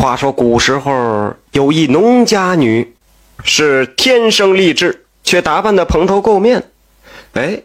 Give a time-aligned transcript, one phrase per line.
[0.00, 2.94] 话说古时候有一农家女，
[3.44, 6.70] 是天生丽质，却打扮的蓬头垢面。
[7.34, 7.60] 哎，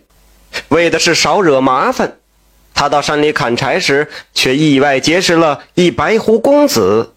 [0.68, 2.18] 为的是少惹麻烦，
[2.74, 7.13] 她到山里砍柴时，却意外结识了一白狐公子。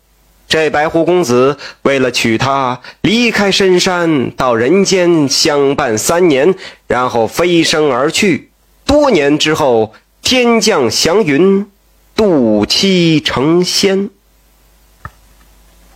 [0.46, 6.54] 这白狐公子为了娶她，离开深山到人间相伴三年，
[6.86, 8.50] 然后飞升而去。
[8.86, 11.66] 多年之后，天降祥云，
[12.14, 14.10] 渡妻成仙。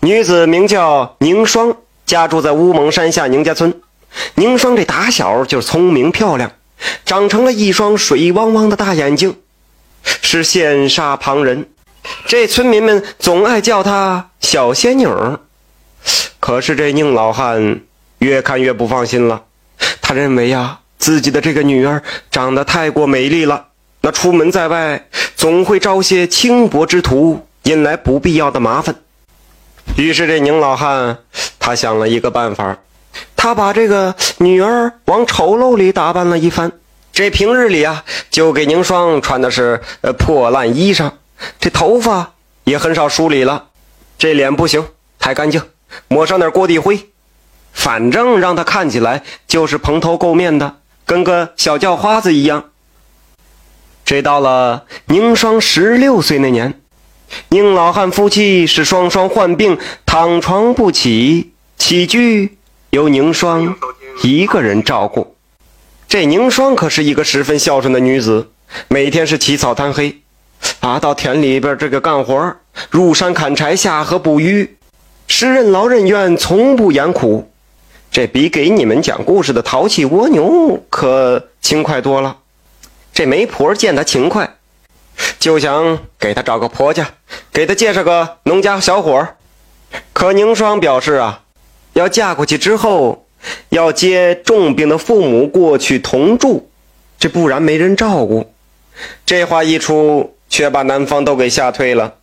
[0.05, 3.81] 女子名叫宁霜，家住在乌蒙山下宁家村。
[4.35, 6.51] 宁霜这打小就聪明漂亮，
[7.05, 9.37] 长成了一双水汪汪的大眼睛，
[10.03, 11.69] 是羡煞旁人。
[12.27, 15.39] 这村民们总爱叫她小仙女儿。
[16.41, 17.83] 可是这宁老汉
[18.19, 19.45] 越看越不放心了，
[20.01, 23.67] 他认为呀，自己的这个女儿长得太过美丽了，
[24.01, 28.97] 那出门在外总会招些轻薄之徒，引来不必要的麻烦。
[29.97, 31.19] 于是这宁老汉
[31.59, 32.79] 他想了一个办法，
[33.37, 36.73] 他把这个女儿往丑陋里打扮了一番。
[37.13, 41.11] 这平日里啊，就给宁霜穿的是呃破烂衣裳，
[41.61, 42.33] 这头发
[42.65, 43.67] 也很少梳理了，
[44.19, 44.87] 这脸不行，
[45.19, 45.63] 太干净，
[46.09, 47.11] 抹上点锅底灰，
[47.75, 52.71] 反正让他看起来就是蓬头垢面的，跟个小叫花子一样。
[54.07, 56.82] 这到了宁霜十六岁那年。
[57.49, 62.59] 宁老汉夫妻是双双患病，躺床不起，起居
[62.91, 63.77] 由宁霜
[64.23, 65.37] 一个人照顾。
[66.09, 68.51] 这宁霜可是一个十分孝顺的女子，
[68.89, 70.21] 每天是起早贪黑，
[70.81, 72.57] 爬，到田里边这个干活，
[72.91, 74.77] 入山砍柴，下河捕鱼，
[75.27, 77.51] 是任劳任怨，从不言苦。
[78.11, 82.37] 这比给你们讲故事的淘气蜗牛可轻快多了。
[83.15, 84.57] 这媒婆见他勤快。
[85.39, 87.07] 就想给他找个婆家，
[87.53, 89.29] 给他介绍个农家小伙
[90.15, 91.43] 可宁霜表示啊，
[91.93, 93.27] 要嫁过去之后，
[93.69, 96.71] 要接重病的父母过去同住，
[97.19, 98.51] 这不然没人照顾。
[99.27, 102.15] 这话一出，却把男方都给吓退了。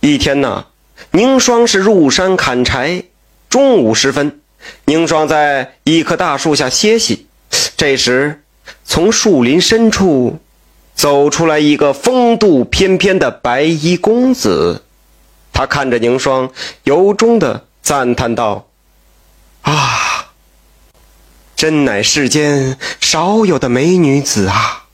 [0.00, 0.66] 一天呢，
[1.10, 3.02] 宁霜是入山砍柴，
[3.50, 4.40] 中午时分，
[4.86, 7.26] 宁霜在一棵大树下歇息，
[7.76, 8.42] 这时
[8.86, 10.38] 从树林深处。
[10.96, 14.82] 走出来一个风度翩翩的白衣公子，
[15.52, 16.50] 他看着宁霜，
[16.84, 18.66] 由衷的赞叹道
[19.60, 20.32] ：“啊，
[21.54, 24.86] 真乃世间少有的美女子啊！”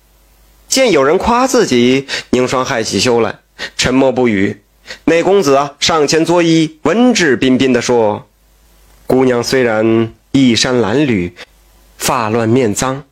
[0.68, 3.38] 见有人夸自己，宁霜害起羞来，
[3.76, 4.60] 沉默不语。
[5.04, 8.26] 那公子啊，上前作揖，文质彬彬的说
[9.06, 11.30] ：“姑娘虽然衣衫褴褛，
[11.96, 13.04] 发乱面脏，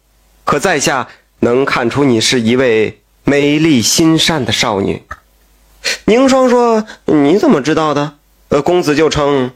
[0.44, 1.06] 可在下……”
[1.40, 5.02] 能看出你是一位美丽心善的少女。
[6.04, 8.14] 宁霜说：“你怎么知道的？”
[8.48, 9.52] 呃，公子就称：“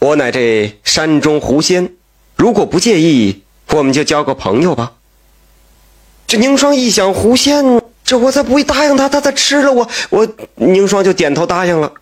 [0.00, 1.92] 我乃这山中狐仙，
[2.36, 4.92] 如果不介意，我们就交个朋友吧。”
[6.26, 11.92] 这凝霜一想，狐仙，这我才不会答应他，他再吃了我，我凝霜就点头答应了。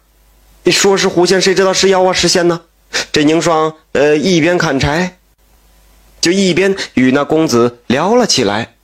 [0.67, 2.61] 说是狐仙，谁知道是妖啊，是仙呢？
[3.13, 5.19] 这凝霜，呃，一边砍柴，
[6.21, 8.75] 就一边与那公子聊了起来。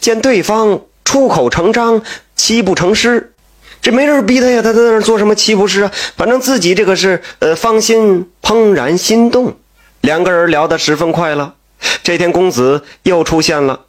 [0.00, 2.02] 见对方出口成章，
[2.36, 3.32] 七步成诗，
[3.80, 5.92] 这没人逼他呀，他在那做什么七步诗啊？
[6.16, 9.56] 反正自己这个是呃芳心怦然心动，
[10.00, 11.54] 两个人聊得十分快乐。
[12.02, 13.86] 这天公子又出现了，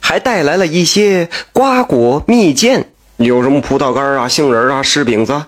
[0.00, 2.86] 还带来了一些瓜果蜜饯，
[3.18, 5.44] 有什么葡萄干啊、杏仁啊、柿饼子，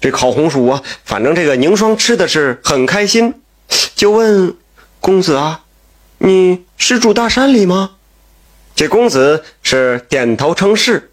[0.00, 3.34] 这烤红薯啊，反正这个凝霜吃的是很开心，
[3.94, 4.54] 就问
[5.00, 5.62] 公子啊，
[6.18, 7.92] 你是住大山里吗？
[8.74, 11.10] 这公子是点头称是。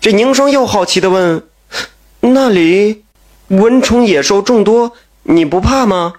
[0.00, 1.42] 这宁霜又好奇地问
[2.20, 3.04] ：“那里
[3.48, 4.92] 蚊虫野兽众多，
[5.22, 6.14] 你不怕吗？”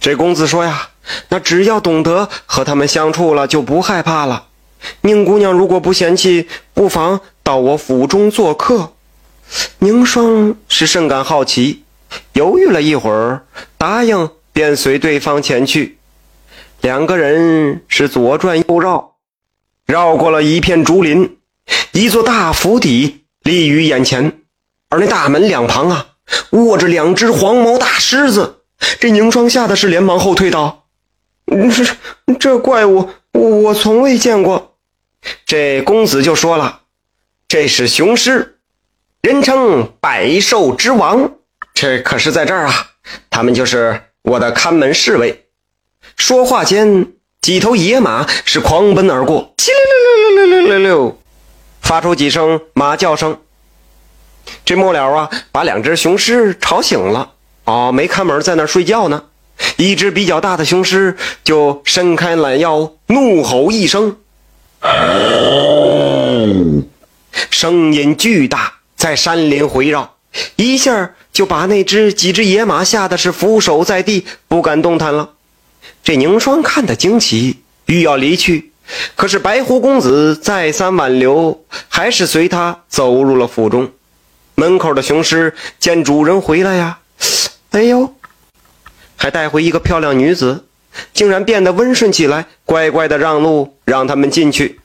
[0.00, 0.90] 这公子说：“呀，
[1.30, 4.46] 那只要懂得和他们相处了，就不害怕了。
[5.00, 8.92] 宁姑娘如果不嫌弃，不妨到我府中做客。”
[9.80, 11.84] 宁霜是甚感好奇，
[12.34, 13.42] 犹豫了一会儿，
[13.78, 15.98] 答应，便随对方前去。
[16.82, 19.15] 两个人是左转右绕。
[19.86, 21.38] 绕过了一片竹林，
[21.92, 24.40] 一座大府邸立于眼前，
[24.88, 26.08] 而那大门两旁啊，
[26.50, 28.64] 卧着两只黄毛大狮子。
[28.98, 30.88] 这宁霜吓得是连忙后退道
[31.46, 34.76] ：“这这怪物，我从未见过。”
[35.46, 36.80] 这公子就说了
[37.46, 38.58] ：“这是雄狮，
[39.22, 41.30] 人称百兽之王。
[41.74, 42.90] 这可是在这儿啊，
[43.30, 45.46] 他们就是我的看门侍卫。”
[46.18, 47.12] 说话间。
[47.46, 51.18] 几头野马是狂奔而过，叽溜溜溜溜溜溜溜，
[51.80, 53.38] 发出几声马叫声。
[54.64, 57.34] 这末了啊，把两只雄狮吵醒了。
[57.62, 59.22] 哦，没看门，在那睡觉呢。
[59.76, 64.16] 一只比较大的雄狮就伸开懒腰，怒吼一声，
[67.52, 70.16] 声音巨大，在山林回绕，
[70.56, 75.34] 一下就把那只几只野马吓得是俯首在地，不敢动弹了。
[76.06, 78.70] 这宁霜看得惊奇，欲要离去，
[79.16, 83.90] 可是白狐公子再三挽留，还是随他走入了府中。
[84.54, 87.00] 门口的雄狮见主人回来呀，
[87.72, 88.14] 哎呦！
[89.16, 90.66] 还带回一个漂亮女子，
[91.12, 94.78] 竟然变得温顺起来，乖乖的让路，让他们进去。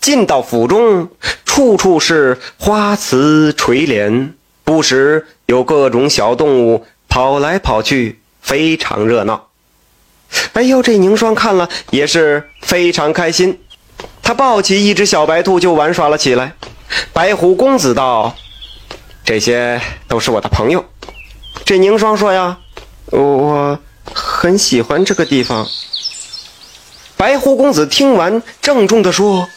[0.00, 1.08] 进到府中，
[1.44, 9.47] 处处是花瓷垂帘，不时有各种小动物跑来跑去，非常热闹。
[10.52, 13.58] 哎呦，这宁霜看了也是非常开心，
[14.22, 16.52] 他抱起一只小白兔就玩耍了起来。
[17.12, 18.34] 白狐公子道
[19.24, 20.84] ：“这些都是我的朋友。”
[21.64, 22.58] 这宁霜说呀。
[23.10, 23.78] 我
[24.12, 25.66] 很喜欢这个地方。
[27.16, 29.48] 白狐公子听完，郑重地说：“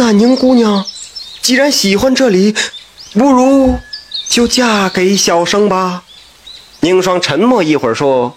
[0.00, 0.84] 那宁姑娘
[1.40, 2.56] 既然喜欢这里，
[3.12, 3.78] 不如
[4.28, 6.02] 就嫁给小生吧。”
[6.80, 8.36] 宁霜沉默一会儿，说：“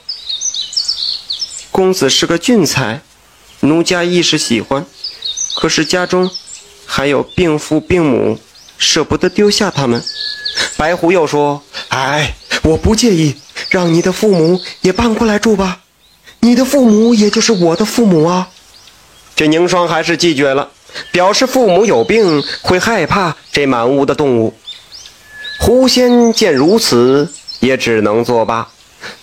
[1.71, 3.01] 公子是个俊才，
[3.61, 4.85] 奴家亦是喜欢，
[5.55, 6.29] 可是家中
[6.85, 8.37] 还有病父病母，
[8.77, 10.03] 舍不得丢下他们。”
[10.75, 13.35] 白狐又说：“哎，我不介意。”
[13.69, 15.79] 让你的父母也搬过来住吧，
[16.41, 18.49] 你的父母也就是我的父母啊。
[19.33, 20.71] 这凝霜还是拒绝了，
[21.09, 24.53] 表示父母有病会害怕这满屋的动物。
[25.59, 27.31] 狐仙见如此，
[27.61, 28.67] 也只能作罢，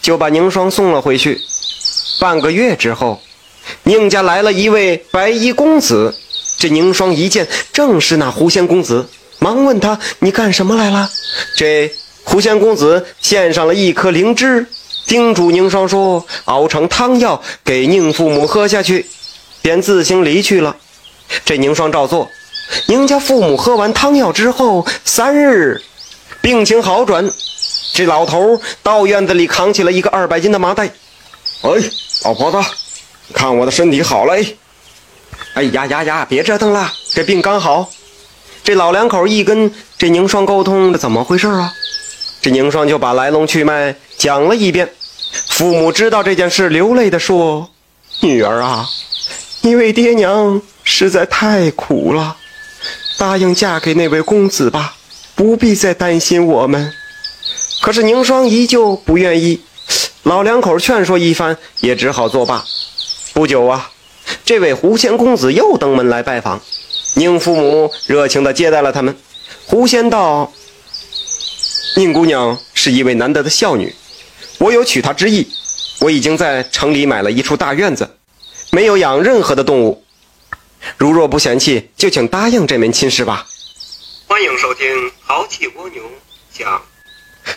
[0.00, 1.38] 就把凝霜送了回去。
[2.20, 3.20] 半个月之后，
[3.84, 6.14] 宁家来了一位白衣公子，
[6.58, 9.08] 这宁霜一见正是那狐仙公子，
[9.38, 11.10] 忙问他：“你干什么来了？”
[11.56, 11.90] 这。
[12.24, 14.66] 狐仙公子献上了一颗灵芝，
[15.06, 19.06] 叮嘱宁霜说：“熬成汤药给宁父母喝下去。”
[19.62, 20.76] 便自行离去了。
[21.46, 22.28] 这宁霜照做。
[22.86, 25.80] 宁家父母喝完汤药之后，三日
[26.42, 27.30] 病情好转。
[27.94, 30.90] 这老头到院子里扛起了一个二百斤的麻袋。
[31.62, 31.70] 哎，
[32.24, 32.58] 老婆子，
[33.34, 34.34] 看我的身体好了。
[35.54, 37.90] 哎呀呀呀，别折腾了，这病刚好。
[38.62, 41.72] 这老两口一跟这宁霜沟通，这怎么回事啊？
[42.40, 44.88] 这宁霜就把来龙去脉讲了一遍，
[45.48, 47.70] 父母知道这件事，流泪的说
[48.20, 48.86] ：“女儿啊，
[49.62, 52.36] 你为爹娘实在太苦了，
[53.18, 54.94] 答应嫁给那位公子吧，
[55.34, 56.92] 不必再担心我们。”
[57.82, 59.62] 可是宁霜依旧不愿意，
[60.28, 62.62] 老两口劝说一番，也只好作罢。
[63.32, 63.90] 不久啊，
[64.44, 66.60] 这位狐仙公子又登门来拜访，
[67.14, 69.16] 宁父母热情地接待了他们。
[69.64, 70.52] 狐仙道。
[71.96, 73.94] 宁姑娘是一位难得的孝女，
[74.58, 75.48] 我有娶她之意。
[76.00, 78.18] 我已经在城里买了一处大院子，
[78.70, 80.04] 没有养任何的动物。
[80.98, 83.46] 如若不嫌弃，就请答应这门亲事吧。
[84.26, 84.86] 欢迎收听
[85.24, 86.02] 《豪气蜗牛》
[86.52, 86.82] 讲。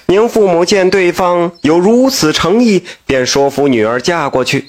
[0.07, 4.65] 宁父母见对方有如此诚意，便说服女儿嫁过去。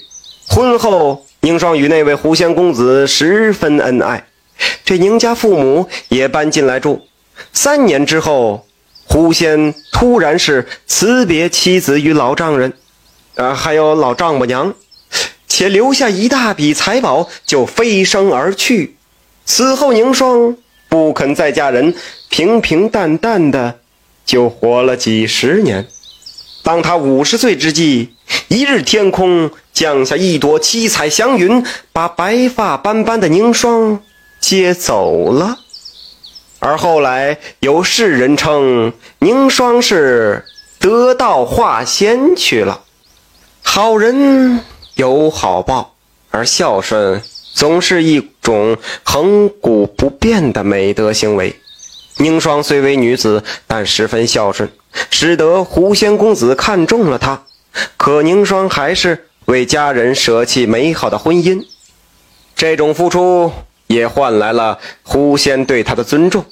[0.47, 4.25] 婚后，宁霜与那位狐仙公子十分恩爱，
[4.85, 7.07] 这宁家父母也搬进来住。
[7.51, 8.65] 三年之后。
[9.05, 12.73] 狐仙突然是辞别妻子与老丈人，
[13.35, 14.73] 啊，还有老丈母娘，
[15.47, 18.95] 且留下一大笔财宝，就飞升而去。
[19.45, 20.55] 此后，宁霜
[20.87, 21.93] 不肯再嫁人，
[22.29, 23.81] 平平淡淡的
[24.25, 25.87] 就活了几十年。
[26.63, 28.13] 当他五十岁之际，
[28.47, 34.01] 一日天空降下一朵七彩祥云，把白发斑斑的凝霜
[34.39, 35.59] 接走了。
[36.59, 40.45] 而后来有世人称凝霜是
[40.79, 42.83] 得道化仙去了。
[43.61, 44.61] 好人
[44.95, 45.95] 有好报，
[46.31, 47.21] 而孝顺
[47.53, 51.53] 总是一种恒古不变的美德行为。
[52.17, 54.71] 宁霜虽为女子，但十分孝顺，
[55.09, 57.43] 使得狐仙公子看中了她。
[57.97, 61.65] 可宁霜还是为家人舍弃美好的婚姻，
[62.55, 63.51] 这种付出。
[63.87, 66.45] 也换来了狐仙对他的尊重。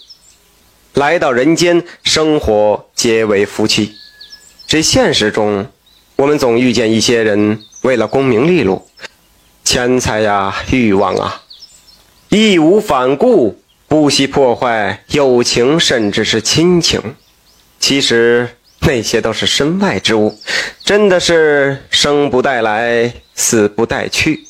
[0.93, 3.95] 来到人间，生活结为夫妻。
[4.67, 5.65] 这现实中，
[6.17, 8.87] 我们总遇见一些人，为了功名利禄、
[9.63, 11.41] 钱财呀、欲望啊，
[12.29, 13.59] 义无反顾，
[13.91, 17.17] 不惜破坏友情，甚至是亲情。
[17.77, 18.47] 其实
[18.79, 20.39] 那些都是身外之物，
[20.85, 24.45] 真的是生不带来，死不带去。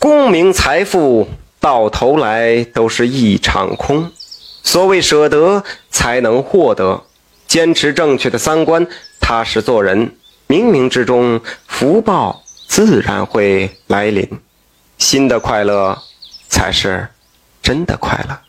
[0.00, 1.28] 功名财富。
[1.60, 4.10] 到头来都是一场空，
[4.64, 7.04] 所谓舍得，才能获得。
[7.46, 8.86] 坚持正确的三观，
[9.20, 10.16] 踏实做人，
[10.48, 14.28] 冥冥之中福报自然会来临。
[14.98, 15.96] 新的快乐，
[16.50, 17.08] 才是
[17.64, 18.43] 真的快乐。